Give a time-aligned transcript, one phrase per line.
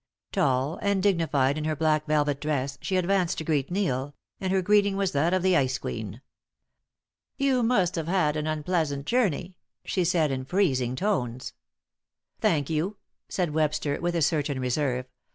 [0.31, 4.63] Tall and dignified in her black velvet dress, she advanced to greet Neil, and her
[4.63, 6.21] greeting was that of the Ice Queen.
[7.37, 11.53] "You must have had an unpleasant journey," she said, in freezing tones.
[12.39, 12.97] "Thank you,"
[13.29, 15.05] said Webster, with a certain reserve.